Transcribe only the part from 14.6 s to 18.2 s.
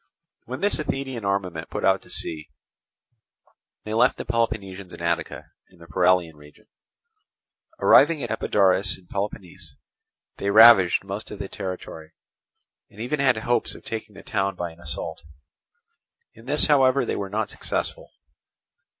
an assault: in this however they were not successful.